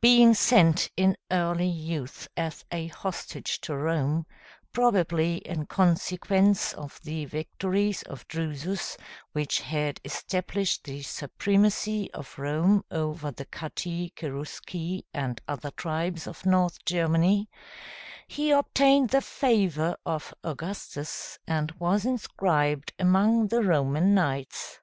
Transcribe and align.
Being 0.00 0.34
sent 0.34 0.90
in 0.96 1.16
early 1.28 1.66
youth 1.66 2.28
as 2.36 2.64
a 2.70 2.86
hostage 2.86 3.60
to 3.62 3.74
Rome, 3.74 4.26
probably 4.72 5.38
in 5.38 5.66
consequence 5.66 6.72
of 6.72 7.00
the 7.02 7.24
victories 7.24 8.02
of 8.04 8.28
Drusus, 8.28 8.96
which 9.32 9.60
had 9.62 10.00
established 10.04 10.84
the 10.84 11.02
supremacy 11.02 12.08
of 12.12 12.38
Rome 12.38 12.84
over 12.92 13.32
the 13.32 13.44
Catti, 13.44 14.12
Cherusci, 14.14 15.04
and 15.12 15.40
other 15.48 15.72
tribes 15.72 16.28
of 16.28 16.46
North 16.46 16.84
Germany, 16.84 17.50
he 18.28 18.52
obtained 18.52 19.10
the 19.10 19.20
favor 19.20 19.96
of 20.06 20.32
Augustus, 20.44 21.40
and 21.44 21.72
was 21.72 22.04
inscribed 22.04 22.92
among 23.00 23.48
the 23.48 23.62
Roman 23.64 24.14
knights. 24.14 24.78